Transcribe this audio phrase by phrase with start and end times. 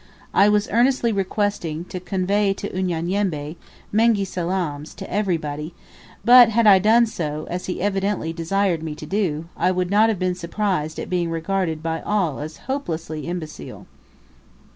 [0.33, 3.55] I was earnestly requested to convey to Unyanyembe
[3.93, 5.75] "Mengi salaams" to everybody,
[6.25, 10.09] but had I done so, as he evidently desired me to do, I would not
[10.09, 13.85] have been surprised at being regarded by all as hopelessly imbecile.